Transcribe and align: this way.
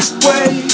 this 0.00 0.12
way. 0.26 0.69